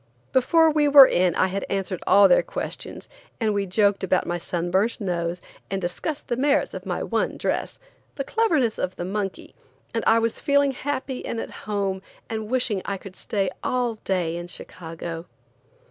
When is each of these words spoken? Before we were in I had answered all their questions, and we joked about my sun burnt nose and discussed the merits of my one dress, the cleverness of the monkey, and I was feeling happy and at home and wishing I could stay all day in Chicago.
Before 0.33 0.71
we 0.71 0.87
were 0.87 1.05
in 1.05 1.35
I 1.35 1.45
had 1.45 1.63
answered 1.69 2.03
all 2.07 2.27
their 2.27 2.41
questions, 2.41 3.07
and 3.39 3.53
we 3.53 3.67
joked 3.67 4.03
about 4.03 4.25
my 4.25 4.39
sun 4.39 4.71
burnt 4.71 4.99
nose 4.99 5.41
and 5.69 5.79
discussed 5.79 6.27
the 6.27 6.35
merits 6.35 6.73
of 6.73 6.87
my 6.87 7.03
one 7.03 7.37
dress, 7.37 7.79
the 8.15 8.23
cleverness 8.23 8.79
of 8.79 8.95
the 8.95 9.05
monkey, 9.05 9.53
and 9.93 10.03
I 10.07 10.17
was 10.17 10.39
feeling 10.39 10.71
happy 10.71 11.23
and 11.23 11.39
at 11.39 11.51
home 11.69 12.01
and 12.31 12.49
wishing 12.49 12.81
I 12.83 12.97
could 12.97 13.15
stay 13.15 13.51
all 13.63 13.93
day 14.03 14.37
in 14.37 14.47
Chicago. 14.47 15.27